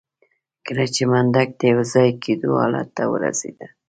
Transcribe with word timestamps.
کله 0.65 0.85
چې 0.93 1.03
منډک 1.11 1.49
د 1.59 1.61
يوځای 1.73 2.09
کېدو 2.23 2.49
حالت 2.61 2.87
ته 2.97 3.03
ورسېده. 3.11 3.67